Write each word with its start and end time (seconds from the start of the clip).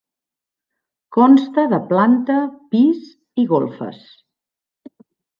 Consta 1.17 1.65
de 1.73 1.79
planta, 1.91 2.37
pis 2.71 3.03
i 3.43 3.45
golfes. 3.51 4.01